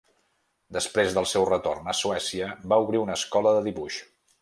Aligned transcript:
Després 0.77 1.13
del 1.17 1.27
seu 1.33 1.45
retorn 1.51 1.93
a 1.93 1.97
Suècia, 2.01 2.51
va 2.75 2.83
obrir 2.87 3.07
una 3.07 3.23
escola 3.23 3.57
de 3.59 3.65
dibuix. 3.71 4.05